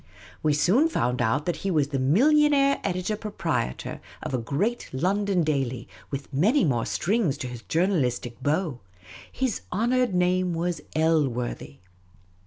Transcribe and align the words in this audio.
We 0.41 0.53
soon 0.53 0.89
found 0.89 1.21
out 1.21 1.45
that 1.45 1.57
he 1.57 1.69
was 1.69 1.89
the 1.89 1.99
millionaire 1.99 2.79
editor 2.83 3.15
proprietor 3.15 4.01
of 4.23 4.33
a 4.33 4.39
great 4.39 4.89
London 4.91 5.43
daily, 5.43 5.87
with 6.09 6.33
many 6.33 6.63
more 6.65 6.87
strings 6.87 7.37
to 7.37 7.47
his 7.47 7.61
journalistic 7.61 8.41
bow; 8.41 8.79
his 9.31 9.61
honoured 9.71 10.15
name 10.15 10.55
was 10.55 10.81
Elworthy. 10.95 11.81